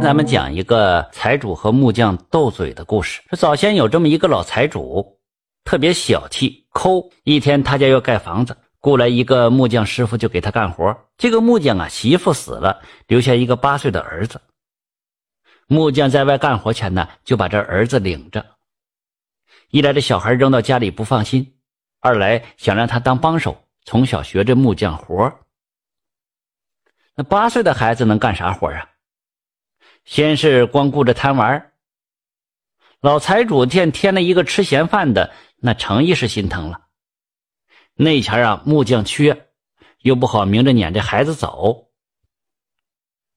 [0.00, 3.20] 咱们讲一个财主和木匠斗嘴的故事。
[3.30, 5.18] 说早先有这么一个老财主，
[5.64, 7.10] 特别小气抠。
[7.24, 10.96] 一天他家要盖房子，雇来一个木匠师傅就给他干活。
[11.16, 14.40] 这个木匠啊，媳妇死了，留下一个八岁的儿子。
[15.66, 18.46] 木匠在外干活前呢，就把这儿子领着。
[19.70, 21.54] 一来这小孩扔到家里不放心，
[22.00, 25.30] 二来想让他当帮手，从小学这木匠活。
[27.16, 28.88] 那八岁的孩子能干啥活啊？
[30.08, 31.70] 先是光顾着贪玩。
[33.02, 36.80] 老财主见添了一个吃闲饭的，那诚意是心疼了。
[37.94, 39.48] 那前啊，木匠缺，
[39.98, 41.90] 又不好明着撵这孩子走。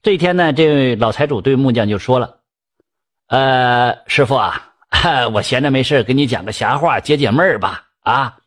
[0.02, 2.40] 这天呢，这位老财主对木匠就说了
[3.28, 4.72] ：“呃，师傅啊，
[5.34, 8.38] 我闲着没事给你讲个瞎话，解解闷儿吧。”啊，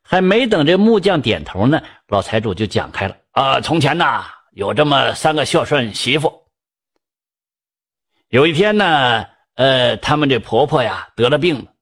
[0.00, 3.14] 还没等这木匠点头呢，老财主就讲开了。
[3.32, 6.45] 啊，从前呐，有这么三个孝顺媳妇。
[8.28, 11.72] 有一天呢，呃，他们这婆婆呀得了病了，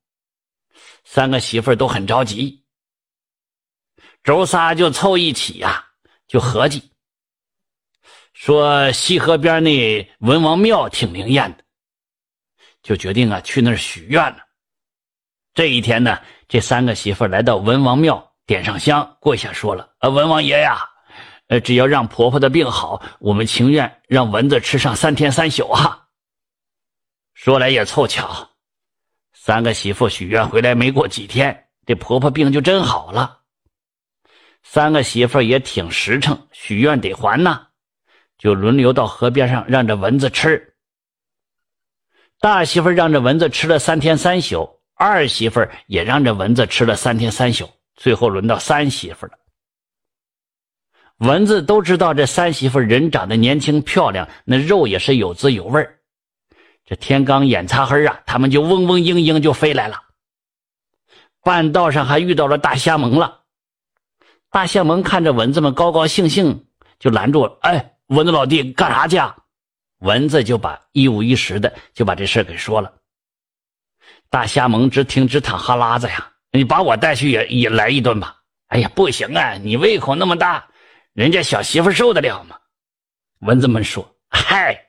[1.05, 2.65] 三个媳妇都很着急。
[4.23, 5.85] 周仨就凑一起呀，
[6.27, 6.91] 就合计
[8.35, 11.65] 说西河边那文王庙挺灵验的，
[12.83, 14.39] 就决定啊去那儿许愿了。
[15.55, 20.91] 这一天呢，这三个媳妇来到文王庙，点上香，跪下说了：“啊，文王爷呀。”
[21.49, 26.04] 呃，只要让婆婆的病好，我们情愿让蚊子吃上三天三宿啊！
[27.45, 28.53] 说来也凑巧，
[29.35, 33.41] 三个媳妇许愿回来没过几天，这婆婆病就真好了。
[34.63, 37.67] 三个媳妇也挺实诚，许愿得还呐，
[38.39, 40.75] 就轮流到河边上让这蚊子吃。
[42.41, 49.33] 大媳妇让这蚊子吃了三天三宿，二媳妇也让这蚊子吃了三天三宿，最后轮到三媳妇了。
[51.19, 55.87] 蚊子都知道这三媳妇人长得年轻漂亮，那肉也是有滋有味
[56.85, 60.03] 这天刚眼擦黑啊，他们就嗡嗡嘤嘤就飞来了。
[61.43, 63.43] 半道上还遇到了大虾蒙了。
[64.51, 66.67] 大虾蒙看着蚊子们高高兴兴，
[66.99, 69.37] 就拦住了：“哎，蚊子老弟，干啥去啊？”
[70.01, 72.93] 蚊子就把一五一十的就把这事给说了。
[74.29, 76.31] 大虾蒙直听直淌哈喇子呀！
[76.53, 78.37] 你把我带去也也来一顿吧。
[78.69, 80.67] 哎呀，不行啊，你胃口那么大。
[81.15, 82.57] 人家小媳妇受得了吗？
[83.41, 84.87] 蚊子们说：“嗨，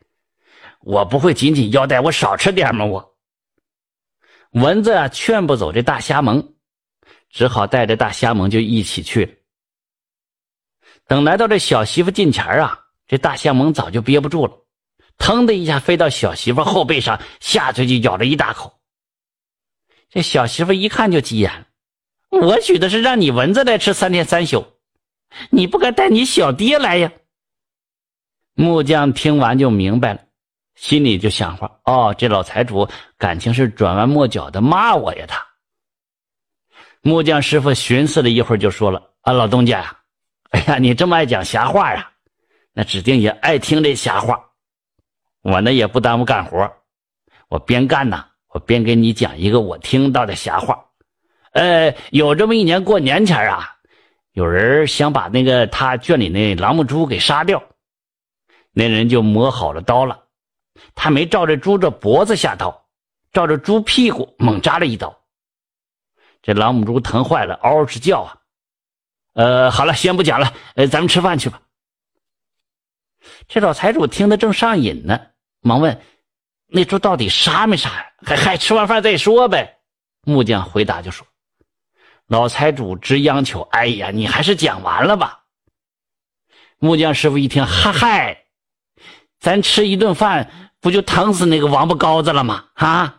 [0.86, 2.86] 我不会紧紧腰带，我少吃点吗？
[2.86, 3.18] 我。”
[4.54, 6.54] 蚊子啊劝不走这大虾蒙，
[7.30, 9.34] 只好带着大虾蒙就一起去了。
[11.08, 14.54] 等来到这小媳妇近前啊，这大虾蒙早就憋不住了，
[15.18, 18.80] 腾的一下飞到小媳妇后背上，下去就咬了一大口。
[20.10, 21.68] 这小媳妇一看就急眼了
[22.30, 24.68] ：“我许的是让你蚊子来吃三天三宿。”
[25.50, 27.12] 你不该带你小爹来呀！
[28.54, 30.25] 木匠听完就明白了，
[30.76, 32.88] 心里就想话：哦，这老财主
[33.18, 35.26] 感情是转弯抹角的骂我呀！
[35.28, 35.44] 他
[37.02, 39.98] 木匠师傅寻思了一会儿，就说了：“啊，老东家呀，
[40.52, 42.12] 哎呀，你这么爱讲瞎话呀，
[42.74, 44.40] 那指定也爱听这瞎话。
[45.42, 46.72] 我呢也不耽误干活，
[47.48, 50.86] 我边干呢，我边给你讲一个我听到的瞎话。
[51.54, 53.72] 呃，有这么一年过年前啊。”
[54.36, 57.64] 有人想把那个他圈里那狼母猪给杀掉，
[58.74, 60.25] 那人就磨好了刀了，
[60.94, 62.86] 他没照着猪这脖子下刀，
[63.32, 65.22] 照着猪屁股猛扎了一刀。
[66.42, 68.38] 这老母猪疼坏了，嗷嗷直叫啊！
[69.34, 71.62] 呃，好了，先不讲了，呃，咱们吃饭去吧。
[73.48, 75.20] 这老财主听得正上瘾呢，
[75.62, 76.00] 忙问
[76.68, 79.80] ：“那猪到底杀没杀呀？”“还还吃完饭再说呗。”
[80.22, 81.26] 木匠回答就说。
[82.28, 85.44] 老财主直央求：“哎呀，你还是讲完了吧。”
[86.78, 88.46] 木匠师傅一听：“哈嗨，
[89.40, 92.66] 咱吃一顿饭不就疼死那个王八羔子了吗？
[92.76, 93.16] 啊！”